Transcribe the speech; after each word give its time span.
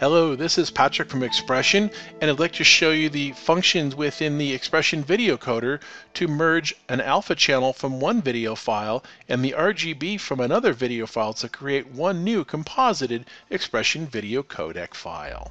Hello, 0.00 0.36
this 0.36 0.58
is 0.58 0.70
Patrick 0.70 1.10
from 1.10 1.22
XPression, 1.22 1.92
and 2.20 2.30
I'd 2.30 2.38
like 2.38 2.52
to 2.52 2.62
show 2.62 2.92
you 2.92 3.08
the 3.08 3.32
functions 3.32 3.96
within 3.96 4.38
the 4.38 4.56
XPression 4.56 5.02
Video 5.04 5.36
Coder 5.36 5.80
to 6.14 6.28
merge 6.28 6.72
an 6.88 7.00
alpha 7.00 7.34
channel 7.34 7.72
from 7.72 7.98
one 7.98 8.22
video 8.22 8.54
file 8.54 9.02
and 9.28 9.44
the 9.44 9.56
RGB 9.58 10.20
from 10.20 10.38
another 10.38 10.72
video 10.72 11.04
file 11.04 11.32
to 11.32 11.48
create 11.48 11.88
one 11.88 12.22
new 12.22 12.44
composited 12.44 13.26
XPression 13.50 14.06
Video 14.06 14.44
Codec 14.44 14.94
file. 14.94 15.50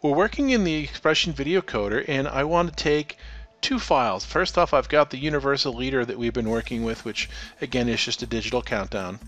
We're 0.00 0.14
working 0.14 0.50
in 0.50 0.62
the 0.62 0.86
XPression 0.86 1.32
Video 1.32 1.60
Coder, 1.60 2.04
and 2.06 2.28
I 2.28 2.44
want 2.44 2.68
to 2.68 2.84
take 2.84 3.16
two 3.60 3.78
files. 3.78 4.24
First 4.24 4.56
off, 4.58 4.74
I've 4.74 4.88
got 4.88 5.10
the 5.10 5.18
universal 5.18 5.72
leader 5.72 6.04
that 6.04 6.18
we've 6.18 6.32
been 6.32 6.50
working 6.50 6.84
with, 6.84 7.04
which 7.04 7.28
again 7.60 7.88
is 7.88 8.04
just 8.04 8.22
a 8.22 8.26
digital 8.26 8.62
countdown. 8.62 9.18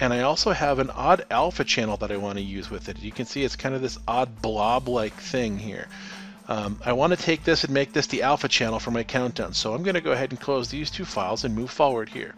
And 0.00 0.12
I 0.12 0.22
also 0.22 0.52
have 0.52 0.78
an 0.78 0.90
odd 0.90 1.24
alpha 1.30 1.64
channel 1.64 1.96
that 1.98 2.10
I 2.10 2.16
want 2.16 2.38
to 2.38 2.44
use 2.44 2.70
with 2.70 2.88
it. 2.88 2.98
You 2.98 3.12
can 3.12 3.26
see 3.26 3.44
it's 3.44 3.56
kind 3.56 3.74
of 3.74 3.82
this 3.82 3.98
odd 4.08 4.42
blob-like 4.42 5.14
thing 5.14 5.58
here. 5.58 5.86
Um, 6.48 6.80
I 6.84 6.92
want 6.92 7.12
to 7.12 7.16
take 7.16 7.44
this 7.44 7.64
and 7.64 7.72
make 7.72 7.92
this 7.92 8.08
the 8.08 8.22
alpha 8.22 8.48
channel 8.48 8.78
for 8.78 8.90
my 8.90 9.02
countdown. 9.04 9.54
So 9.54 9.72
I'm 9.72 9.82
going 9.82 9.94
to 9.94 10.00
go 10.00 10.12
ahead 10.12 10.30
and 10.30 10.40
close 10.40 10.68
these 10.68 10.90
two 10.90 11.04
files 11.04 11.44
and 11.44 11.54
move 11.54 11.70
forward 11.70 12.08
here. 12.08 12.34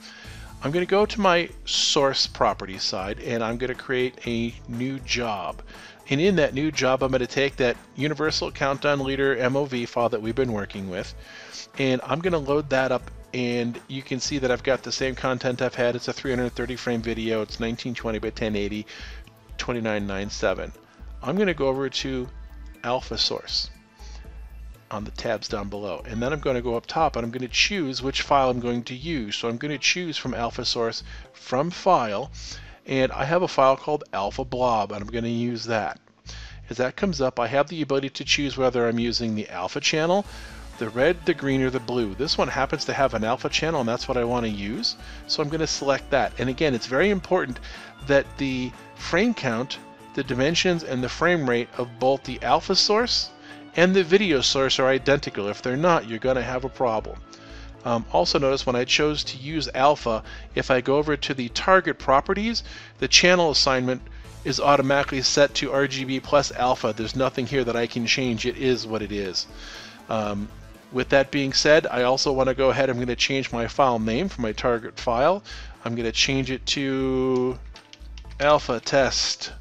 I'm 0.62 0.70
going 0.70 0.84
to 0.84 0.90
go 0.90 1.06
to 1.06 1.20
my 1.20 1.48
source 1.64 2.26
properties 2.26 2.82
side 2.82 3.20
and 3.20 3.42
I'm 3.42 3.56
going 3.56 3.72
to 3.72 3.74
create 3.74 4.26
a 4.26 4.54
new 4.68 4.98
job. 5.00 5.62
And 6.08 6.20
in 6.20 6.36
that 6.36 6.54
new 6.54 6.70
job, 6.70 7.02
I'm 7.02 7.10
going 7.10 7.20
to 7.20 7.26
take 7.26 7.56
that 7.56 7.76
universal 7.96 8.52
countdown 8.52 9.00
leader 9.00 9.36
MOV 9.36 9.88
file 9.88 10.08
that 10.08 10.22
we've 10.22 10.34
been 10.34 10.52
working 10.52 10.88
with, 10.88 11.14
and 11.78 12.00
I'm 12.04 12.20
going 12.20 12.32
to 12.32 12.38
load 12.38 12.70
that 12.70 12.92
up 12.92 13.10
and 13.34 13.78
you 13.88 14.02
can 14.02 14.18
see 14.18 14.38
that 14.38 14.50
I've 14.50 14.62
got 14.62 14.82
the 14.82 14.92
same 14.92 15.14
content 15.14 15.60
I've 15.60 15.74
had. 15.74 15.94
It's 15.94 16.08
a 16.08 16.12
330 16.12 16.76
frame 16.76 17.02
video. 17.02 17.42
It's 17.42 17.60
1920 17.60 18.18
by 18.18 18.28
1080, 18.28 18.86
2997. 19.58 20.72
I'm 21.22 21.36
going 21.36 21.48
to 21.48 21.54
go 21.54 21.68
over 21.68 21.90
to 21.90 22.28
Alpha 22.82 23.18
Source 23.18 23.68
on 24.90 25.04
the 25.04 25.10
tabs 25.10 25.48
down 25.48 25.68
below. 25.68 26.02
And 26.06 26.22
then 26.22 26.32
I'm 26.32 26.40
going 26.40 26.56
to 26.56 26.62
go 26.62 26.76
up 26.76 26.86
top 26.86 27.16
and 27.16 27.24
I'm 27.24 27.30
going 27.30 27.42
to 27.42 27.48
choose 27.48 28.00
which 28.00 28.22
file 28.22 28.48
I'm 28.48 28.60
going 28.60 28.84
to 28.84 28.94
use. 28.94 29.36
So 29.36 29.48
I'm 29.48 29.58
going 29.58 29.72
to 29.72 29.78
choose 29.78 30.16
from 30.16 30.32
Alpha 30.32 30.64
Source 30.64 31.02
from 31.34 31.70
File. 31.70 32.30
And 32.86 33.10
I 33.12 33.24
have 33.24 33.42
a 33.42 33.48
file 33.48 33.76
called 33.76 34.04
Alpha 34.12 34.44
Blob 34.44 34.92
and 34.92 35.02
I'm 35.02 35.10
going 35.10 35.24
to 35.24 35.30
use 35.30 35.64
that. 35.64 35.98
As 36.70 36.76
that 36.78 36.96
comes 36.96 37.20
up, 37.20 37.38
I 37.38 37.48
have 37.48 37.68
the 37.68 37.82
ability 37.82 38.10
to 38.10 38.24
choose 38.24 38.56
whether 38.56 38.88
I'm 38.88 38.98
using 38.98 39.34
the 39.34 39.48
alpha 39.50 39.80
channel 39.80 40.24
the 40.78 40.88
red, 40.90 41.24
the 41.24 41.34
green, 41.34 41.62
or 41.62 41.70
the 41.70 41.80
blue. 41.80 42.14
This 42.14 42.36
one 42.36 42.48
happens 42.48 42.84
to 42.84 42.92
have 42.92 43.14
an 43.14 43.24
alpha 43.24 43.48
channel 43.48 43.80
and 43.80 43.88
that's 43.88 44.08
what 44.08 44.16
I 44.16 44.24
want 44.24 44.44
to 44.44 44.50
use. 44.50 44.96
So 45.26 45.42
I'm 45.42 45.48
going 45.48 45.60
to 45.60 45.66
select 45.66 46.10
that. 46.10 46.32
And 46.38 46.48
again, 46.48 46.74
it's 46.74 46.86
very 46.86 47.10
important 47.10 47.58
that 48.06 48.26
the 48.38 48.70
frame 48.94 49.34
count, 49.34 49.78
the 50.14 50.22
dimensions, 50.22 50.84
and 50.84 51.02
the 51.02 51.08
frame 51.08 51.48
rate 51.48 51.68
of 51.78 51.98
both 51.98 52.24
the 52.24 52.42
alpha 52.42 52.76
source 52.76 53.30
and 53.76 53.94
the 53.94 54.04
video 54.04 54.40
source 54.40 54.78
are 54.78 54.88
identical. 54.88 55.48
If 55.48 55.62
they're 55.62 55.76
not, 55.76 56.08
you're 56.08 56.18
going 56.18 56.36
to 56.36 56.42
have 56.42 56.64
a 56.64 56.68
problem. 56.68 57.18
Um, 57.86 58.04
also 58.12 58.40
notice 58.40 58.66
when 58.66 58.74
I 58.74 58.84
chose 58.84 59.22
to 59.22 59.36
use 59.36 59.68
alpha, 59.72 60.24
if 60.56 60.72
I 60.72 60.80
go 60.80 60.96
over 60.96 61.16
to 61.16 61.32
the 61.32 61.48
target 61.50 62.00
properties, 62.00 62.64
the 62.98 63.06
channel 63.06 63.52
assignment 63.52 64.02
is 64.44 64.58
automatically 64.58 65.22
set 65.22 65.54
to 65.54 65.70
RGB 65.70 66.24
plus 66.24 66.50
alpha. 66.50 66.92
There's 66.96 67.14
nothing 67.14 67.46
here 67.46 67.62
that 67.62 67.76
I 67.76 67.86
can 67.86 68.04
change. 68.04 68.44
It 68.44 68.56
is 68.56 68.88
what 68.88 69.02
it 69.02 69.12
is. 69.12 69.46
Um, 70.08 70.48
with 70.90 71.10
that 71.10 71.30
being 71.30 71.52
said, 71.52 71.86
I 71.86 72.02
also 72.02 72.32
want 72.32 72.48
to 72.48 72.56
go 72.56 72.70
ahead, 72.70 72.90
I'm 72.90 72.96
going 72.96 73.06
to 73.06 73.14
change 73.14 73.52
my 73.52 73.68
file 73.68 74.00
name 74.00 74.28
for 74.28 74.40
my 74.40 74.50
target 74.50 74.98
file. 74.98 75.44
I'm 75.84 75.94
going 75.94 76.06
to 76.06 76.12
change 76.12 76.50
it 76.50 76.66
to 76.66 77.56
alpha 78.40 78.80
test 78.80 79.52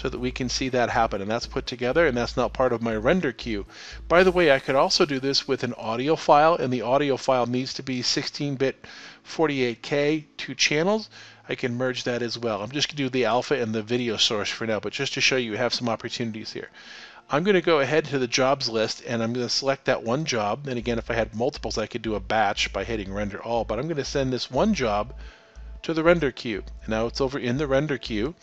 so 0.00 0.08
that 0.08 0.20
we 0.20 0.30
can 0.30 0.48
see 0.48 0.68
that 0.68 0.90
happen. 0.90 1.20
And 1.20 1.28
that's 1.28 1.48
put 1.48 1.66
together 1.66 2.06
and 2.06 2.16
that's 2.16 2.36
not 2.36 2.52
part 2.52 2.72
of 2.72 2.80
my 2.80 2.94
render 2.94 3.32
queue. 3.32 3.66
By 4.06 4.22
the 4.22 4.30
way, 4.30 4.52
I 4.52 4.60
could 4.60 4.76
also 4.76 5.04
do 5.04 5.18
this 5.18 5.48
with 5.48 5.64
an 5.64 5.74
audio 5.74 6.14
file 6.14 6.54
and 6.54 6.72
the 6.72 6.82
audio 6.82 7.16
file 7.16 7.46
needs 7.46 7.74
to 7.74 7.82
be 7.82 8.00
16-bit 8.00 8.86
48K, 9.26 10.26
two 10.36 10.54
channels. 10.54 11.10
I 11.48 11.56
can 11.56 11.76
merge 11.76 12.04
that 12.04 12.22
as 12.22 12.38
well. 12.38 12.62
I'm 12.62 12.70
just 12.70 12.86
going 12.86 12.96
to 12.98 13.02
do 13.02 13.08
the 13.08 13.24
alpha 13.24 13.60
and 13.60 13.74
the 13.74 13.82
video 13.82 14.16
source 14.16 14.48
for 14.48 14.68
now, 14.68 14.78
but 14.78 14.92
just 14.92 15.14
to 15.14 15.20
show 15.20 15.34
you, 15.36 15.56
have 15.56 15.74
some 15.74 15.88
opportunities 15.88 16.52
here. 16.52 16.68
I'm 17.28 17.42
going 17.42 17.56
to 17.56 17.60
go 17.60 17.80
ahead 17.80 18.04
to 18.06 18.20
the 18.20 18.28
jobs 18.28 18.68
list 18.68 19.02
and 19.04 19.20
I'm 19.20 19.32
going 19.32 19.46
to 19.46 19.52
select 19.52 19.86
that 19.86 20.04
one 20.04 20.24
job. 20.24 20.68
And 20.68 20.78
again, 20.78 20.98
if 20.98 21.10
I 21.10 21.14
had 21.14 21.34
multiples, 21.34 21.76
I 21.76 21.86
could 21.86 22.02
do 22.02 22.14
a 22.14 22.20
batch 22.20 22.72
by 22.72 22.84
hitting 22.84 23.12
render 23.12 23.42
all, 23.42 23.64
but 23.64 23.80
I'm 23.80 23.88
going 23.88 23.96
to 23.96 24.04
send 24.04 24.32
this 24.32 24.48
one 24.48 24.74
job 24.74 25.12
to 25.82 25.92
the 25.92 26.04
render 26.04 26.30
queue. 26.30 26.62
And 26.82 26.90
now 26.90 27.06
it's 27.06 27.20
over 27.20 27.40
in 27.40 27.58
the 27.58 27.66
render 27.66 27.98
queue. 27.98 28.36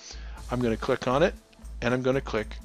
I'm 0.52 0.60
going 0.60 0.76
to 0.76 0.82
click 0.82 1.08
on 1.08 1.24
it 1.24 1.34
and 1.81 1.94
I'm 1.94 2.02
going 2.02 2.16
to 2.16 2.22
click 2.22 2.58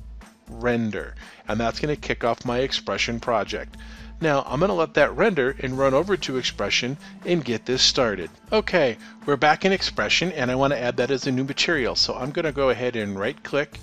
render. 0.49 1.15
And 1.49 1.61
that's 1.61 1.81
going 1.81 1.95
to 1.95 2.01
kick 2.01 2.25
off 2.25 2.45
my 2.45 2.61
XPression 2.61 3.21
project. 3.21 3.77
Now 4.21 4.45
I'm 4.47 4.61
going 4.61 4.69
to 4.69 4.75
let 4.75 4.95
that 4.95 5.17
render 5.17 5.57
and 5.61 5.79
run 5.79 5.95
over 5.95 6.17
to 6.17 6.33
XPression 6.35 6.97
and 7.25 7.45
get 7.45 7.67
this 7.67 7.83
started. 7.83 8.31
Okay, 8.53 8.99
we're 9.25 9.37
back 9.37 9.65
in 9.65 9.73
XPression 9.73 10.33
and 10.35 10.51
I 10.51 10.55
want 10.55 10.73
to 10.73 10.79
add 10.79 10.97
that 10.99 11.11
as 11.11 11.27
a 11.27 11.33
new 11.33 11.45
material. 11.45 11.97
So 11.97 12.15
I'm 12.15 12.31
going 12.31 12.45
to 12.45 12.53
go 12.53 12.71
ahead 12.71 12.97
and 12.97 13.19
right 13.19 13.43
click 13.43 13.79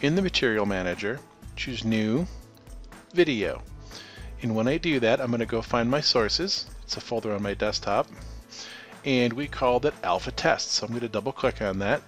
in 0.00 0.14
the 0.14 0.22
Material 0.22 0.66
Manager 0.66 1.20
choose 1.60 1.84
New, 1.84 2.26
Video. 3.12 3.62
And 4.40 4.54
when 4.54 4.66
I 4.66 4.78
do 4.78 4.98
that, 5.00 5.20
I'm 5.20 5.28
going 5.28 5.40
to 5.40 5.46
go 5.46 5.60
find 5.60 5.90
my 5.90 6.00
sources. 6.00 6.64
It's 6.84 6.96
a 6.96 7.00
folder 7.00 7.34
on 7.34 7.42
my 7.42 7.52
desktop. 7.52 8.06
And 9.04 9.34
we 9.34 9.46
called 9.46 9.84
it 9.84 9.92
Alpha 10.02 10.30
Test. 10.30 10.70
So 10.70 10.86
I'm 10.86 10.92
going 10.92 11.02
to 11.02 11.08
double 11.08 11.32
click 11.32 11.60
on 11.60 11.80
that, 11.80 12.02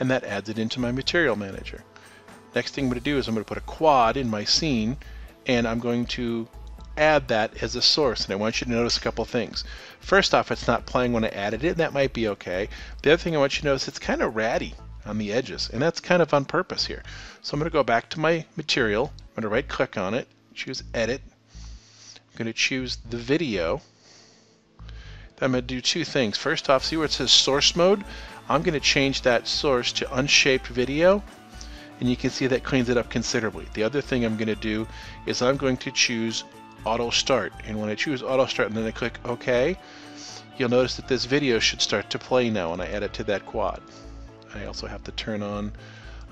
and 0.00 0.10
that 0.10 0.24
adds 0.24 0.48
it 0.48 0.58
into 0.58 0.80
my 0.80 0.92
Material 0.92 1.36
Manager. 1.36 1.84
Next 2.54 2.74
thing 2.74 2.84
I'm 2.84 2.90
going 2.90 3.00
to 3.00 3.04
do 3.04 3.18
is 3.18 3.28
I'm 3.28 3.34
going 3.34 3.44
to 3.44 3.48
put 3.48 3.58
a 3.58 3.62
quad 3.62 4.16
in 4.16 4.30
my 4.30 4.44
scene, 4.44 4.96
and 5.46 5.66
I'm 5.66 5.78
going 5.78 6.06
to 6.06 6.48
add 6.96 7.28
that 7.28 7.62
as 7.62 7.76
a 7.76 7.82
source. 7.82 8.24
And 8.24 8.32
I 8.32 8.36
want 8.36 8.60
you 8.60 8.64
to 8.66 8.70
notice 8.70 8.96
a 8.96 9.00
couple 9.00 9.24
things. 9.24 9.64
First 10.00 10.34
off, 10.34 10.50
it's 10.50 10.66
not 10.66 10.86
playing 10.86 11.12
when 11.12 11.24
I 11.24 11.28
added 11.28 11.64
it, 11.64 11.70
and 11.70 11.76
that 11.78 11.92
might 11.92 12.12
be 12.12 12.28
okay. 12.28 12.68
The 13.02 13.12
other 13.12 13.22
thing 13.22 13.34
I 13.34 13.38
want 13.38 13.56
you 13.56 13.60
to 13.62 13.66
notice, 13.66 13.88
it's 13.88 13.98
kind 13.98 14.22
of 14.22 14.36
ratty 14.36 14.74
on 15.04 15.18
the 15.18 15.32
edges, 15.32 15.70
and 15.72 15.80
that's 15.80 16.00
kind 16.00 16.20
of 16.20 16.34
on 16.34 16.44
purpose 16.44 16.86
here. 16.86 17.02
So 17.42 17.54
I'm 17.54 17.60
going 17.60 17.70
to 17.70 17.72
go 17.72 17.84
back 17.84 18.10
to 18.10 18.20
my 18.20 18.44
material, 18.56 19.12
I'm 19.16 19.34
going 19.34 19.42
to 19.42 19.48
right 19.48 19.68
click 19.68 19.96
on 19.96 20.14
it, 20.14 20.26
choose 20.54 20.82
edit, 20.94 21.20
I'm 21.54 22.36
going 22.36 22.46
to 22.46 22.52
choose 22.52 22.96
the 23.08 23.16
video, 23.16 23.80
I'm 25.40 25.52
going 25.52 25.62
to 25.62 25.62
do 25.62 25.80
two 25.80 26.04
things. 26.04 26.36
First 26.36 26.68
off, 26.68 26.84
see 26.84 26.96
where 26.96 27.04
it 27.04 27.12
says 27.12 27.30
source 27.30 27.76
mode? 27.76 28.04
I'm 28.48 28.62
going 28.62 28.74
to 28.74 28.80
change 28.80 29.22
that 29.22 29.46
source 29.46 29.92
to 29.92 30.12
unshaped 30.14 30.66
video, 30.66 31.22
and 32.00 32.08
you 32.08 32.16
can 32.16 32.30
see 32.30 32.46
that 32.46 32.64
cleans 32.64 32.88
it 32.88 32.96
up 32.96 33.10
considerably. 33.10 33.66
The 33.74 33.82
other 33.82 34.00
thing 34.00 34.24
I'm 34.24 34.36
going 34.36 34.48
to 34.48 34.54
do 34.54 34.86
is 35.26 35.42
I'm 35.42 35.56
going 35.56 35.76
to 35.78 35.90
choose 35.90 36.44
auto 36.84 37.10
start, 37.10 37.52
and 37.66 37.80
when 37.80 37.88
I 37.88 37.94
choose 37.94 38.22
auto 38.22 38.46
start 38.46 38.68
and 38.68 38.76
then 38.76 38.86
I 38.86 38.90
click 38.90 39.18
OK, 39.24 39.78
you'll 40.56 40.68
notice 40.68 40.96
that 40.96 41.08
this 41.08 41.24
video 41.24 41.58
should 41.58 41.80
start 41.80 42.10
to 42.10 42.18
play 42.18 42.50
now 42.50 42.70
when 42.70 42.80
I 42.80 42.90
add 42.90 43.02
it 43.02 43.12
to 43.14 43.24
that 43.24 43.46
quad. 43.46 43.80
I 44.54 44.66
also 44.66 44.86
have 44.86 45.04
to 45.04 45.12
turn 45.12 45.42
on 45.42 45.72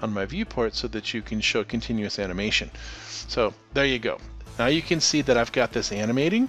on 0.03 0.13
my 0.13 0.25
viewport 0.25 0.75
so 0.75 0.89
that 0.89 1.15
you 1.15 1.23
can 1.23 1.41
show 1.41 1.65
continuous 1.65 2.19
animation. 2.19 2.71
So 3.29 3.55
there 3.73 3.87
you 3.87 3.99
go. 3.99 4.19
Now 4.59 4.67
you 4.67 4.83
can 4.83 5.01
see 5.01 5.23
that 5.23 5.37
I've 5.37 5.53
got 5.53 5.73
this 5.73 5.93
animating. 5.93 6.49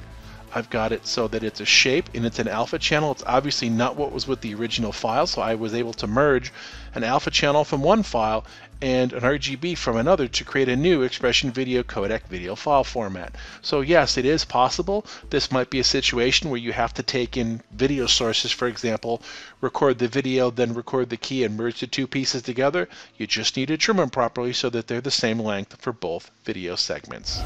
I've 0.55 0.69
got 0.69 0.93
it 0.93 1.05
so 1.05 1.27
that 1.27 1.43
it's 1.43 1.59
a 1.59 1.65
shape 1.65 2.09
and 2.13 2.25
it's 2.25 2.39
an 2.39 2.47
alpha 2.47 2.79
channel. 2.79 3.11
It's 3.11 3.23
obviously 3.27 3.69
not 3.69 3.97
what 3.97 4.13
was 4.13 4.25
with 4.25 4.39
the 4.39 4.55
original 4.55 4.93
file, 4.93 5.27
so 5.27 5.41
I 5.41 5.55
was 5.55 5.73
able 5.73 5.91
to 5.95 6.07
merge 6.07 6.53
an 6.93 7.03
alpha 7.03 7.29
channel 7.29 7.65
from 7.65 7.81
one 7.81 8.03
file 8.03 8.45
and 8.81 9.11
an 9.11 9.23
RGB 9.23 9.77
from 9.77 9.97
another 9.97 10.29
to 10.29 10.43
create 10.45 10.69
a 10.69 10.75
new 10.77 11.05
XPression 11.05 11.51
video 11.51 11.83
codec 11.83 12.27
video 12.27 12.55
file 12.55 12.85
format. 12.85 13.35
So 13.61 13.81
yes, 13.81 14.17
it 14.17 14.25
is 14.25 14.45
possible. 14.45 15.05
This 15.29 15.51
might 15.51 15.69
be 15.69 15.79
a 15.79 15.83
situation 15.83 16.49
where 16.49 16.59
you 16.59 16.71
have 16.71 16.93
to 16.93 17.03
take 17.03 17.35
in 17.35 17.61
video 17.71 18.05
sources, 18.05 18.51
for 18.51 18.69
example, 18.69 19.21
record 19.59 19.99
the 19.99 20.07
video, 20.07 20.51
then 20.51 20.73
record 20.73 21.09
the 21.09 21.17
key 21.17 21.43
and 21.43 21.57
merge 21.57 21.81
the 21.81 21.87
two 21.87 22.07
pieces 22.07 22.41
together. 22.41 22.87
You 23.17 23.27
just 23.27 23.57
need 23.57 23.67
to 23.67 23.77
trim 23.77 23.97
them 23.97 24.09
properly 24.09 24.53
so 24.53 24.69
that 24.69 24.87
they're 24.87 25.01
the 25.01 25.11
same 25.11 25.39
length 25.39 25.81
for 25.81 25.91
both 25.91 26.31
video 26.45 26.77
segments. 26.77 27.41